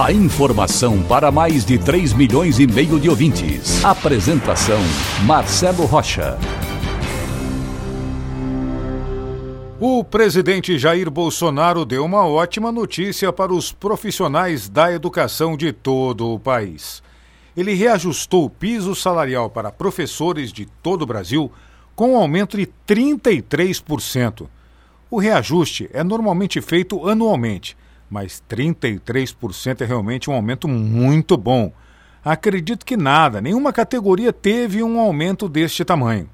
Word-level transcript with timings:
A 0.00 0.10
informação 0.10 1.02
para 1.02 1.30
mais 1.30 1.66
de 1.66 1.78
3 1.78 2.14
milhões 2.14 2.58
e 2.58 2.66
meio 2.66 2.98
de 2.98 3.10
ouvintes. 3.10 3.84
Apresentação 3.84 4.80
Marcelo 5.26 5.84
Rocha. 5.84 6.38
O 9.78 10.02
presidente 10.02 10.78
Jair 10.78 11.10
Bolsonaro 11.10 11.84
deu 11.84 12.04
uma 12.06 12.26
ótima 12.26 12.72
notícia 12.72 13.30
para 13.32 13.52
os 13.52 13.70
profissionais 13.70 14.66
da 14.66 14.90
educação 14.90 15.58
de 15.58 15.72
todo 15.72 16.32
o 16.32 16.40
país. 16.40 17.02
Ele 17.54 17.74
reajustou 17.74 18.46
o 18.46 18.50
piso 18.50 18.94
salarial 18.94 19.50
para 19.50 19.70
professores 19.70 20.50
de 20.52 20.64
todo 20.82 21.02
o 21.02 21.06
Brasil 21.06 21.52
com 21.94 22.14
um 22.14 22.16
aumento 22.16 22.56
de 22.56 22.66
33%. 22.88 24.48
O 25.10 25.18
reajuste 25.18 25.90
é 25.92 26.02
normalmente 26.02 26.62
feito 26.62 27.06
anualmente, 27.06 27.76
mas 28.12 28.42
33% 28.46 29.80
é 29.80 29.86
realmente 29.86 30.28
um 30.28 30.34
aumento 30.34 30.68
muito 30.68 31.34
bom. 31.34 31.72
Acredito 32.22 32.84
que 32.84 32.94
nada, 32.94 33.40
nenhuma 33.40 33.72
categoria 33.72 34.34
teve 34.34 34.82
um 34.82 35.00
aumento 35.00 35.48
deste 35.48 35.82
tamanho. 35.82 36.28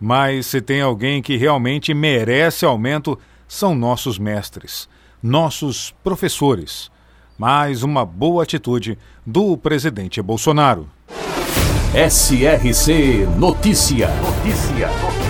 Mas 0.00 0.46
se 0.46 0.60
tem 0.60 0.80
alguém 0.80 1.22
que 1.22 1.36
realmente 1.36 1.94
merece 1.94 2.66
aumento, 2.66 3.16
são 3.46 3.76
nossos 3.76 4.18
mestres, 4.18 4.88
nossos 5.22 5.94
professores. 6.02 6.90
Mais 7.38 7.84
uma 7.84 8.04
boa 8.04 8.42
atitude 8.42 8.98
do 9.24 9.56
presidente 9.56 10.20
Bolsonaro. 10.20 10.90
SRC 11.94 13.24
Notícia. 13.38 14.08
Notícia. 14.16 15.23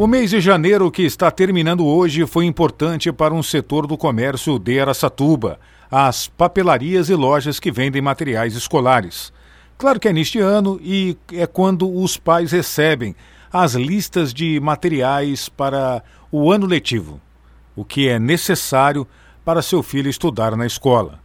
O 0.00 0.06
mês 0.06 0.30
de 0.30 0.40
janeiro 0.40 0.90
que 0.90 1.02
está 1.02 1.30
terminando 1.30 1.86
hoje 1.86 2.26
foi 2.26 2.46
importante 2.46 3.12
para 3.12 3.34
um 3.34 3.42
setor 3.42 3.86
do 3.86 3.98
comércio 3.98 4.58
de 4.58 4.80
Araçatuba, 4.80 5.60
as 5.90 6.26
papelarias 6.26 7.10
e 7.10 7.14
lojas 7.14 7.60
que 7.60 7.70
vendem 7.70 8.00
materiais 8.00 8.56
escolares. 8.56 9.30
Claro 9.76 10.00
que 10.00 10.08
é 10.08 10.12
neste 10.14 10.38
ano 10.38 10.80
e 10.82 11.18
é 11.34 11.46
quando 11.46 11.86
os 11.94 12.16
pais 12.16 12.50
recebem 12.50 13.14
as 13.52 13.74
listas 13.74 14.32
de 14.32 14.58
materiais 14.58 15.50
para 15.50 16.02
o 16.32 16.50
ano 16.50 16.64
letivo, 16.64 17.20
o 17.76 17.84
que 17.84 18.08
é 18.08 18.18
necessário 18.18 19.06
para 19.44 19.60
seu 19.60 19.82
filho 19.82 20.08
estudar 20.08 20.56
na 20.56 20.64
escola. 20.64 21.20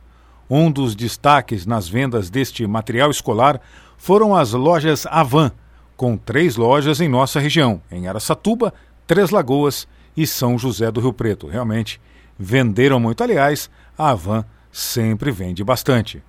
Um 0.49 0.69
dos 0.69 0.97
destaques 0.97 1.65
nas 1.65 1.87
vendas 1.87 2.29
deste 2.29 2.67
material 2.67 3.09
escolar 3.09 3.61
foram 3.97 4.35
as 4.35 4.51
lojas 4.51 5.05
Avan, 5.05 5.53
com 5.95 6.17
três 6.17 6.55
lojas 6.55 6.99
em 6.99 7.07
nossa 7.07 7.39
região, 7.39 7.81
em 7.91 8.07
Araçatuba, 8.07 8.73
Três 9.07 9.29
Lagoas 9.29 9.87
e 10.15 10.25
São 10.25 10.57
José 10.57 10.91
do 10.91 10.99
Rio 10.99 11.13
Preto. 11.13 11.47
Realmente 11.47 12.01
venderam 12.37 12.99
muito. 12.99 13.23
Aliás, 13.23 13.69
a 13.97 14.09
Avan 14.09 14.45
sempre 14.71 15.31
vende 15.31 15.63
bastante. 15.63 16.21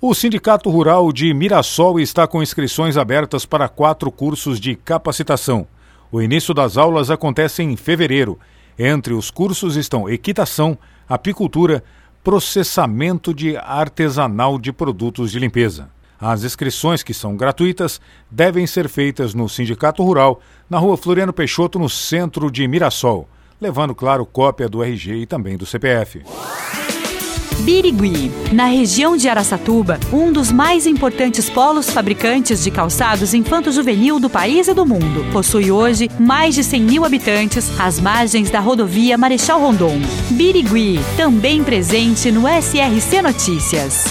O 0.00 0.14
Sindicato 0.14 0.70
Rural 0.70 1.12
de 1.12 1.32
Mirassol 1.34 2.00
está 2.00 2.26
com 2.26 2.42
inscrições 2.42 2.96
abertas 2.96 3.44
para 3.44 3.68
quatro 3.68 4.10
cursos 4.10 4.58
de 4.58 4.74
capacitação. 4.74 5.66
O 6.10 6.20
início 6.20 6.54
das 6.54 6.76
aulas 6.76 7.10
acontece 7.10 7.62
em 7.62 7.76
fevereiro. 7.76 8.38
Entre 8.78 9.12
os 9.12 9.30
cursos 9.30 9.76
estão 9.76 10.08
equitação, 10.08 10.76
apicultura, 11.08 11.84
processamento 12.24 13.34
de 13.34 13.56
artesanal 13.56 14.58
de 14.58 14.72
produtos 14.72 15.30
de 15.30 15.38
limpeza. 15.38 15.90
As 16.20 16.44
inscrições, 16.44 17.02
que 17.02 17.14
são 17.14 17.34
gratuitas, 17.34 18.00
devem 18.30 18.66
ser 18.66 18.88
feitas 18.88 19.32
no 19.32 19.48
Sindicato 19.48 20.02
Rural, 20.02 20.40
na 20.68 20.78
rua 20.78 20.96
Floriano 20.96 21.32
Peixoto, 21.32 21.78
no 21.78 21.88
centro 21.88 22.50
de 22.50 22.68
Mirassol, 22.68 23.26
levando, 23.58 23.94
claro, 23.94 24.26
cópia 24.26 24.68
do 24.68 24.82
RG 24.82 25.22
e 25.22 25.26
também 25.26 25.56
do 25.56 25.64
CPF. 25.64 26.22
Birigui, 27.60 28.30
na 28.52 28.66
região 28.66 29.16
de 29.16 29.28
Araçatuba, 29.28 30.00
um 30.12 30.32
dos 30.32 30.50
mais 30.50 30.86
importantes 30.86 31.50
polos 31.50 31.90
fabricantes 31.90 32.64
de 32.64 32.70
calçados 32.70 33.34
infanto-juvenil 33.34 34.18
do 34.18 34.30
país 34.30 34.66
e 34.66 34.74
do 34.74 34.86
mundo. 34.86 35.24
Possui 35.30 35.70
hoje 35.70 36.10
mais 36.18 36.54
de 36.54 36.64
100 36.64 36.82
mil 36.82 37.04
habitantes 37.04 37.70
às 37.78 38.00
margens 38.00 38.50
da 38.50 38.60
rodovia 38.60 39.18
Marechal 39.18 39.60
Rondon. 39.60 40.00
Birigui, 40.30 40.98
também 41.16 41.62
presente 41.62 42.32
no 42.32 42.42
SRC 42.48 43.22
Notícias. 43.22 44.04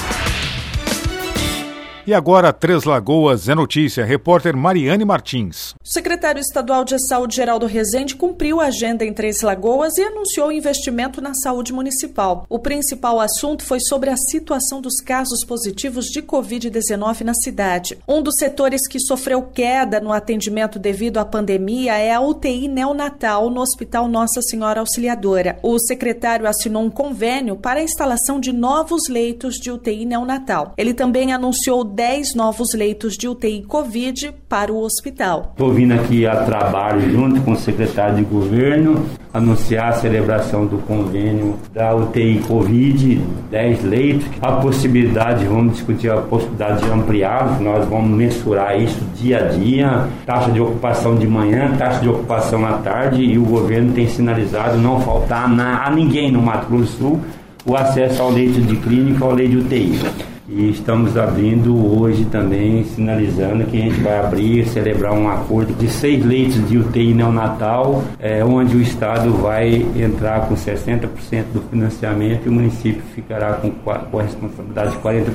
E 2.09 2.14
agora, 2.16 2.52
Três 2.52 2.86
Lagoas 2.86 3.47
é 3.47 3.53
notícia. 3.53 4.03
Repórter 4.03 4.58
Mariane 4.58 5.06
Martins. 5.06 5.74
O 5.74 5.88
secretário 5.88 6.42
estadual 6.42 6.84
de 6.84 6.97
Saúde, 7.08 7.36
Geraldo 7.36 7.68
Rezende, 7.68 8.16
cumpriu 8.16 8.59
a 8.59 8.66
agenda 8.66 9.06
em 9.06 9.14
Três 9.14 9.44
Lagoas 9.44 9.96
e 9.96 10.02
anunciou 10.02 10.52
investimento 10.52 11.22
na 11.22 11.36
saúde 11.36 11.72
municipal. 11.72 12.47
O 12.50 12.58
principal 12.58 13.20
assunto 13.20 13.64
foi 13.64 13.80
sobre 13.80 14.09
a 14.09 14.18
situação 14.18 14.81
dos 14.81 15.00
casos 15.00 15.46
positivos 15.46 16.06
de 16.06 16.24
Covid-19 16.24 17.22
na 17.22 17.36
cidade. 17.36 18.00
Um 18.08 18.24
dos 18.24 18.38
setores 18.40 18.88
que 18.88 19.00
sofreu 19.00 19.44
queda 19.44 20.00
no 20.00 20.12
atendimento 20.12 20.80
devido 20.80 21.20
à 21.20 21.26
pandemia 21.26 21.96
é 21.96 22.12
a 22.12 22.22
UTI 22.22 22.68
neonatal 22.68 23.52
no 23.52 23.62
Hospital 23.62 24.08
Nossa 24.08 24.41
Senhora 24.41 24.80
Auxiliadora. 24.80 25.59
O 25.62 25.78
secretário 25.78 26.47
assinou 26.47 26.81
um 26.81 26.90
convênio 26.90 27.56
para 27.56 27.81
a 27.81 27.84
instalação 27.84 28.40
de 28.40 28.52
novos 28.52 29.08
leitos 29.08 29.58
de 29.58 29.70
UTI 29.70 30.06
neonatal. 30.06 30.74
Ele 30.76 30.96
também 30.96 31.31
anunciou 31.31 31.84
10 31.99 32.33
novos 32.33 32.73
leitos 32.73 33.17
de 33.17 33.27
UTI 33.27 33.61
Covid 33.63 34.33
para 34.47 34.71
o 34.71 34.81
hospital. 34.81 35.49
Estou 35.51 35.73
vindo 35.73 35.91
aqui 35.91 36.25
a 36.25 36.45
trabalho 36.45 37.01
junto 37.11 37.41
com 37.41 37.51
o 37.51 37.57
secretário 37.57 38.15
de 38.15 38.23
governo, 38.23 39.05
anunciar 39.33 39.89
a 39.89 39.91
celebração 39.91 40.65
do 40.65 40.77
convênio 40.77 41.59
da 41.73 41.93
UTI 41.93 42.39
Covid, 42.47 43.21
10 43.51 43.83
leitos. 43.83 44.25
A 44.41 44.53
possibilidade, 44.53 45.45
vamos 45.45 45.73
discutir 45.73 46.09
a 46.09 46.21
possibilidade 46.21 46.85
de 46.85 46.89
ampliar, 46.89 47.59
nós 47.59 47.85
vamos 47.89 48.17
mensurar 48.17 48.81
isso 48.81 49.03
dia 49.16 49.39
a 49.39 49.47
dia, 49.49 50.07
taxa 50.25 50.51
de 50.51 50.61
ocupação 50.61 51.17
de 51.17 51.27
manhã, 51.27 51.75
taxa 51.77 51.99
de 51.99 52.07
ocupação 52.07 52.66
à 52.66 52.77
tarde, 52.77 53.21
e 53.21 53.37
o 53.37 53.43
governo 53.43 53.91
tem 53.91 54.07
sinalizado 54.07 54.77
não 54.77 55.01
faltar 55.01 55.49
na, 55.49 55.85
a 55.85 55.89
ninguém 55.89 56.31
no 56.31 56.41
Mato 56.41 56.69
Grosso 56.69 56.93
do 56.93 56.97
Sul 56.97 57.21
o 57.66 57.75
acesso 57.75 58.21
ao 58.21 58.31
leito 58.31 58.61
de 58.61 58.77
clínica 58.77 59.25
ou 59.25 59.33
leito 59.33 59.51
de 59.51 59.57
UTI. 59.57 60.38
E 60.59 60.72
estamos 60.72 61.16
abrindo 61.16 61.74
hoje 61.97 62.25
também, 62.25 62.84
sinalizando 62.84 63.64
que 63.64 63.78
a 63.78 63.80
gente 63.80 64.02
vai 64.02 64.20
abrir, 64.20 64.68
celebrar 64.68 65.14
um 65.14 65.30
acordo 65.30 65.74
de 65.74 65.88
seis 65.88 66.22
leitos 66.25 66.68
de 66.68 66.78
UTI 66.78 67.14
neonatal, 67.14 68.03
é, 68.20 68.44
onde 68.44 68.75
o 68.75 68.81
Estado 68.81 69.31
vai 69.36 69.75
entrar 69.96 70.50
com 70.50 70.56
60% 70.56 71.46
do 71.53 71.62
financiamento 71.70 72.46
e 72.46 72.50
o 72.50 72.52
município 72.52 73.02
ficará 73.16 73.53
com, 73.53 73.72
com 73.72 74.20
a 74.20 74.22
responsabilidade 74.22 74.92
de 74.92 74.97
40%. 74.97 75.31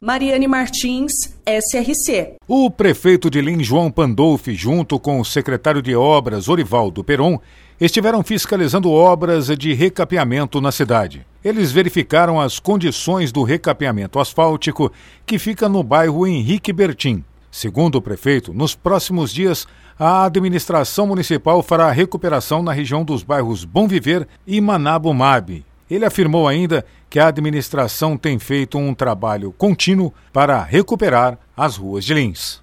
Mariane 0.00 0.46
Martins, 0.46 1.12
SRC. 1.44 2.34
O 2.46 2.70
prefeito 2.70 3.28
de 3.28 3.40
Lins, 3.40 3.66
João 3.66 3.90
Pandolfi, 3.90 4.54
junto 4.54 5.00
com 5.00 5.18
o 5.18 5.24
secretário 5.24 5.82
de 5.82 5.96
Obras, 5.96 6.48
Orivaldo 6.48 7.02
Peron, 7.02 7.40
estiveram 7.80 8.22
fiscalizando 8.22 8.92
obras 8.92 9.48
de 9.58 9.74
recapeamento 9.74 10.60
na 10.60 10.70
cidade. 10.70 11.26
Eles 11.44 11.72
verificaram 11.72 12.40
as 12.40 12.58
condições 12.58 13.32
do 13.32 13.42
recapeamento 13.42 14.20
asfáltico 14.20 14.92
que 15.26 15.38
fica 15.38 15.68
no 15.68 15.82
bairro 15.82 16.26
Henrique 16.26 16.72
Bertim. 16.72 17.24
Segundo 17.50 17.96
o 17.96 18.02
prefeito, 18.02 18.54
nos 18.54 18.74
próximos 18.74 19.32
dias 19.32 19.66
a 19.98 20.24
administração 20.24 21.06
municipal 21.06 21.62
fará 21.62 21.86
a 21.86 21.92
recuperação 21.92 22.62
na 22.62 22.72
região 22.72 23.04
dos 23.04 23.22
bairros 23.22 23.64
Bom 23.64 23.86
Viver 23.86 24.26
e 24.46 24.60
Manabumab. 24.60 25.64
Ele 25.90 26.04
afirmou 26.04 26.48
ainda 26.48 26.84
que 27.10 27.18
a 27.18 27.28
administração 27.28 28.16
tem 28.16 28.38
feito 28.38 28.78
um 28.78 28.94
trabalho 28.94 29.52
contínuo 29.52 30.12
para 30.32 30.62
recuperar 30.62 31.38
as 31.54 31.76
ruas 31.76 32.04
de 32.04 32.14
Lins. 32.14 32.62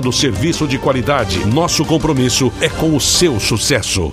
oferecendo 0.01 0.11
serviço 0.11 0.67
de 0.67 0.79
qualidade. 0.79 1.45
Nosso 1.45 1.85
compromisso 1.85 2.51
é 2.59 2.69
com 2.69 2.95
o 2.95 2.99
seu 2.99 3.39
sucesso. 3.39 4.11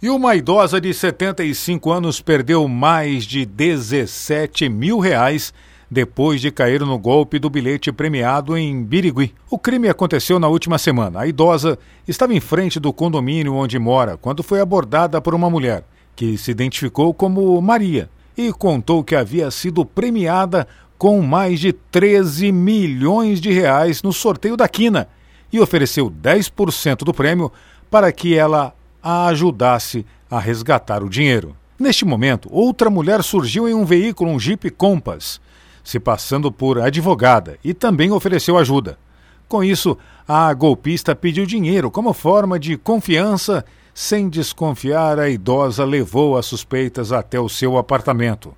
E 0.00 0.08
uma 0.08 0.34
idosa 0.34 0.80
de 0.80 0.92
75 0.92 1.90
anos 1.90 2.20
perdeu 2.20 2.66
mais 2.66 3.24
de 3.24 3.44
17 3.44 4.68
mil 4.68 4.98
reais 4.98 5.52
depois 5.90 6.40
de 6.40 6.50
cair 6.50 6.80
no 6.80 6.98
golpe 6.98 7.38
do 7.38 7.50
bilhete 7.50 7.92
premiado 7.92 8.56
em 8.56 8.82
Birigui. 8.82 9.34
O 9.50 9.58
crime 9.58 9.88
aconteceu 9.88 10.38
na 10.38 10.48
última 10.48 10.78
semana. 10.78 11.20
A 11.20 11.26
idosa 11.26 11.78
estava 12.08 12.34
em 12.34 12.40
frente 12.40 12.80
do 12.80 12.92
condomínio 12.92 13.54
onde 13.54 13.78
mora 13.78 14.16
quando 14.16 14.42
foi 14.42 14.60
abordada 14.60 15.20
por 15.20 15.34
uma 15.34 15.50
mulher, 15.50 15.84
que 16.14 16.36
se 16.36 16.50
identificou 16.50 17.12
como 17.14 17.60
Maria, 17.60 18.08
e 18.36 18.52
contou 18.52 19.04
que 19.04 19.14
havia 19.14 19.50
sido 19.50 19.84
premiada 19.84 20.66
com 20.98 21.20
mais 21.22 21.60
de 21.60 21.72
13 21.72 22.50
milhões 22.52 23.40
de 23.40 23.52
reais 23.52 24.02
no 24.02 24.12
sorteio 24.12 24.56
da 24.56 24.68
quina 24.68 25.08
e 25.52 25.60
ofereceu 25.60 26.10
10% 26.10 26.98
do 26.98 27.14
prêmio 27.14 27.52
para 27.90 28.10
que 28.12 28.36
ela 28.36 28.74
a 29.02 29.26
ajudasse 29.26 30.04
a 30.30 30.40
resgatar 30.40 31.02
o 31.02 31.08
dinheiro. 31.08 31.56
Neste 31.78 32.04
momento, 32.04 32.48
outra 32.50 32.90
mulher 32.90 33.22
surgiu 33.22 33.68
em 33.68 33.74
um 33.74 33.84
veículo, 33.84 34.30
um 34.30 34.40
Jeep 34.40 34.70
Compass, 34.70 35.40
se 35.84 36.00
passando 36.00 36.50
por 36.50 36.80
advogada 36.80 37.58
e 37.62 37.72
também 37.72 38.10
ofereceu 38.10 38.58
ajuda. 38.58 38.98
Com 39.46 39.62
isso, 39.62 39.96
a 40.26 40.52
golpista 40.52 41.14
pediu 41.14 41.46
dinheiro 41.46 41.90
como 41.90 42.12
forma 42.12 42.58
de 42.58 42.76
confiança. 42.76 43.64
Sem 43.94 44.28
desconfiar, 44.28 45.20
a 45.20 45.28
idosa 45.28 45.84
levou 45.84 46.36
as 46.36 46.46
suspeitas 46.46 47.12
até 47.12 47.38
o 47.38 47.48
seu 47.48 47.78
apartamento 47.78 48.52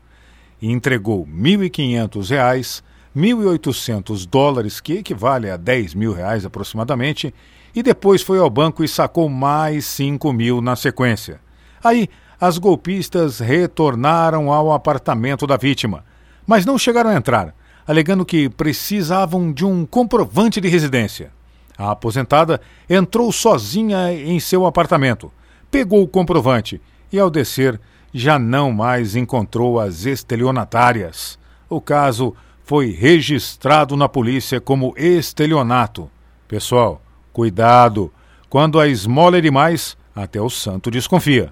e 0.60 0.70
entregou 0.70 1.24
R$ 1.24 1.30
1.500, 1.30 2.82
1.800 3.16 4.26
dólares, 4.26 4.80
que 4.80 4.94
equivale 4.94 5.50
a 5.50 5.56
10 5.56 5.94
mil 5.94 6.12
reais 6.12 6.44
aproximadamente, 6.44 7.34
e 7.74 7.82
depois 7.82 8.22
foi 8.22 8.38
ao 8.38 8.50
banco 8.50 8.82
e 8.82 8.88
sacou 8.88 9.28
mais 9.28 9.84
5 9.86 10.32
mil 10.32 10.60
na 10.60 10.76
sequência. 10.76 11.40
Aí, 11.82 12.08
as 12.40 12.58
golpistas 12.58 13.40
retornaram 13.40 14.52
ao 14.52 14.72
apartamento 14.72 15.46
da 15.46 15.56
vítima, 15.56 16.04
mas 16.46 16.64
não 16.64 16.78
chegaram 16.78 17.10
a 17.10 17.14
entrar, 17.14 17.54
alegando 17.86 18.24
que 18.24 18.48
precisavam 18.48 19.52
de 19.52 19.64
um 19.64 19.84
comprovante 19.84 20.60
de 20.60 20.68
residência. 20.68 21.32
A 21.76 21.92
aposentada 21.92 22.60
entrou 22.88 23.30
sozinha 23.32 24.12
em 24.12 24.38
seu 24.40 24.66
apartamento, 24.66 25.32
pegou 25.70 26.02
o 26.02 26.08
comprovante 26.08 26.80
e, 27.12 27.18
ao 27.18 27.30
descer, 27.30 27.80
já 28.12 28.38
não 28.38 28.72
mais 28.72 29.14
encontrou 29.14 29.78
as 29.78 30.04
estelionatárias. 30.04 31.38
O 31.68 31.80
caso 31.80 32.34
foi 32.68 32.90
registrado 32.90 33.96
na 33.96 34.10
polícia 34.10 34.60
como 34.60 34.92
estelionato. 34.94 36.10
Pessoal, 36.46 37.00
cuidado! 37.32 38.12
Quando 38.50 38.78
a 38.78 38.86
esmola 38.86 39.38
é 39.38 39.40
demais, 39.40 39.96
até 40.14 40.38
o 40.38 40.50
santo 40.50 40.90
desconfia. 40.90 41.50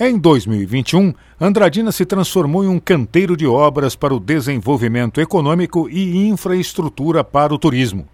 Em 0.00 0.18
2021, 0.18 1.14
Andradina 1.40 1.92
se 1.92 2.04
transformou 2.04 2.64
em 2.64 2.66
um 2.66 2.80
canteiro 2.80 3.36
de 3.36 3.46
obras 3.46 3.94
para 3.94 4.12
o 4.12 4.18
desenvolvimento 4.18 5.20
econômico 5.20 5.88
e 5.88 6.26
infraestrutura 6.26 7.22
para 7.22 7.54
o 7.54 7.58
turismo. 7.58 8.08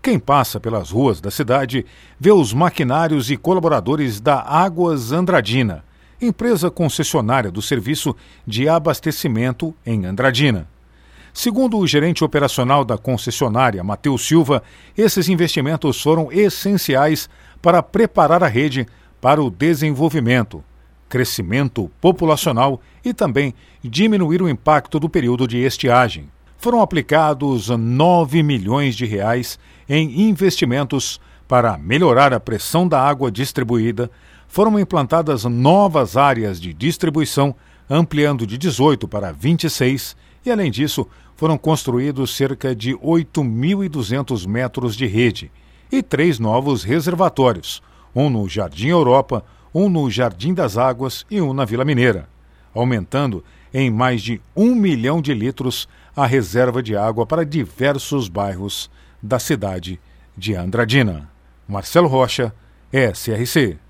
Quem 0.00 0.18
passa 0.18 0.58
pelas 0.58 0.90
ruas 0.90 1.20
da 1.20 1.30
cidade 1.30 1.84
vê 2.18 2.32
os 2.32 2.54
maquinários 2.54 3.30
e 3.30 3.36
colaboradores 3.36 4.22
da 4.22 4.40
Águas 4.40 5.12
Andradina, 5.12 5.84
empresa 6.18 6.70
concessionária 6.70 7.50
do 7.50 7.60
serviço 7.60 8.16
de 8.46 8.70
abastecimento 8.70 9.74
em 9.84 10.06
Andradina. 10.06 10.66
Segundo 11.32 11.78
o 11.78 11.86
gerente 11.86 12.24
operacional 12.24 12.84
da 12.84 12.98
concessionária, 12.98 13.84
Matheus 13.84 14.26
Silva, 14.26 14.62
esses 14.96 15.28
investimentos 15.28 16.00
foram 16.02 16.30
essenciais 16.32 17.28
para 17.62 17.82
preparar 17.82 18.42
a 18.42 18.48
rede 18.48 18.86
para 19.20 19.42
o 19.42 19.50
desenvolvimento, 19.50 20.64
crescimento 21.08 21.90
populacional 22.00 22.80
e 23.04 23.12
também 23.12 23.54
diminuir 23.82 24.42
o 24.42 24.48
impacto 24.48 24.98
do 24.98 25.08
período 25.08 25.46
de 25.46 25.58
estiagem. 25.58 26.28
Foram 26.58 26.80
aplicados 26.80 27.68
9 27.68 28.42
milhões 28.42 28.94
de 28.94 29.06
reais 29.06 29.58
em 29.88 30.28
investimentos 30.28 31.20
para 31.48 31.76
melhorar 31.76 32.32
a 32.32 32.38
pressão 32.38 32.86
da 32.86 33.00
água 33.02 33.30
distribuída, 33.30 34.10
foram 34.46 34.78
implantadas 34.78 35.44
novas 35.44 36.16
áreas 36.16 36.60
de 36.60 36.72
distribuição, 36.72 37.54
ampliando 37.88 38.46
de 38.46 38.56
18 38.56 39.08
para 39.08 39.32
26, 39.32 40.16
e 40.44 40.50
além 40.50 40.70
disso, 40.70 41.06
foram 41.36 41.56
construídos 41.56 42.34
cerca 42.36 42.74
de 42.74 42.94
8.200 42.96 44.46
metros 44.46 44.96
de 44.96 45.06
rede 45.06 45.50
e 45.90 46.02
três 46.02 46.38
novos 46.38 46.84
reservatórios, 46.84 47.82
um 48.14 48.28
no 48.28 48.48
Jardim 48.48 48.88
Europa, 48.88 49.44
um 49.74 49.88
no 49.88 50.10
Jardim 50.10 50.52
das 50.54 50.76
Águas 50.76 51.24
e 51.30 51.40
um 51.40 51.52
na 51.52 51.64
Vila 51.64 51.84
Mineira, 51.84 52.28
aumentando 52.74 53.44
em 53.72 53.90
mais 53.90 54.22
de 54.22 54.40
um 54.54 54.74
milhão 54.74 55.22
de 55.22 55.32
litros 55.32 55.88
a 56.14 56.26
reserva 56.26 56.82
de 56.82 56.96
água 56.96 57.24
para 57.24 57.44
diversos 57.46 58.28
bairros 58.28 58.90
da 59.22 59.38
cidade 59.38 60.00
de 60.36 60.54
Andradina. 60.54 61.30
Marcelo 61.68 62.08
Rocha, 62.08 62.52
SRC. 62.92 63.89